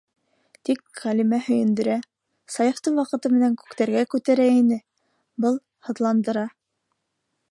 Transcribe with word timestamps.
Тик 0.67 0.79
Ғәлимә 1.01 1.39
һөйөндөрә, 1.47 1.97
Саяфты 2.55 2.93
ваҡыты 2.95 3.31
менән 3.35 3.59
күктәргә 3.63 4.03
күтәрә 4.15 4.49
ине- 4.55 4.81
был 5.45 5.63
һыҙландыра. 5.91 6.49